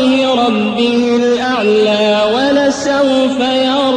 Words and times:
وجه 0.00 0.34
ربه 0.34 1.16
الأعلى 1.16 2.22
ولسوف 2.34 3.40
يرى 3.40 3.89